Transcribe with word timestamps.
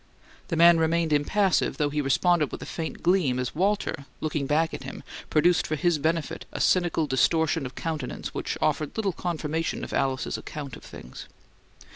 The 0.47 0.55
man 0.55 0.79
remained 0.79 1.13
impassive, 1.13 1.77
though 1.77 1.91
he 1.91 2.01
responded 2.01 2.51
with 2.51 2.63
a 2.63 2.65
faint 2.65 3.03
gleam 3.03 3.37
as 3.37 3.53
Walter, 3.53 4.07
looking 4.19 4.47
back 4.47 4.73
at 4.73 4.81
him, 4.81 5.03
produced 5.29 5.67
for 5.67 5.75
his 5.75 5.99
benefit 5.99 6.45
a 6.51 6.59
cynical 6.59 7.05
distortion 7.05 7.67
of 7.67 7.75
countenance 7.75 8.33
which 8.33 8.57
offered 8.63 8.97
little 8.97 9.13
confirmation 9.13 9.83
of 9.83 9.93
Alice's 9.93 10.39
account 10.39 10.75
of 10.75 10.83
things. 10.83 11.27